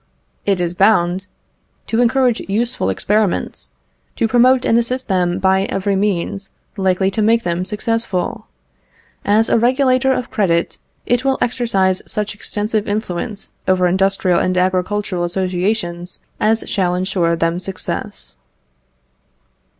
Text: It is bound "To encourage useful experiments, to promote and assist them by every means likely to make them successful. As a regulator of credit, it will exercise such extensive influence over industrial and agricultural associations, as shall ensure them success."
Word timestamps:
It 0.47 0.59
is 0.59 0.73
bound 0.73 1.27
"To 1.85 2.01
encourage 2.01 2.39
useful 2.49 2.89
experiments, 2.89 3.69
to 4.15 4.27
promote 4.27 4.65
and 4.65 4.79
assist 4.79 5.07
them 5.09 5.37
by 5.37 5.65
every 5.65 5.95
means 5.95 6.49
likely 6.75 7.11
to 7.11 7.21
make 7.21 7.43
them 7.43 7.63
successful. 7.63 8.47
As 9.23 9.47
a 9.47 9.59
regulator 9.59 10.11
of 10.11 10.31
credit, 10.31 10.79
it 11.05 11.23
will 11.23 11.37
exercise 11.39 12.01
such 12.11 12.33
extensive 12.33 12.87
influence 12.87 13.51
over 13.67 13.85
industrial 13.87 14.39
and 14.39 14.57
agricultural 14.57 15.23
associations, 15.23 16.17
as 16.39 16.63
shall 16.67 16.95
ensure 16.95 17.35
them 17.35 17.59
success." 17.59 18.35